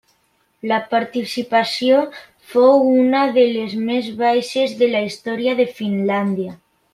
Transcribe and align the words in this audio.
La 0.69 0.77
participació 0.93 1.99
fou 2.53 2.81
una 3.03 3.21
de 3.37 3.43
les 3.53 3.77
més 3.91 4.09
baixes 4.25 4.75
de 4.81 4.89
la 4.97 5.03
història 5.11 5.55
de 5.61 5.69
Finlàndia. 5.81 6.57